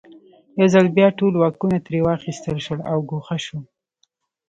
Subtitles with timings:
[0.59, 3.59] یو ځل بیا ټول واکونه ترې واخیستل شول او ګوښه شو.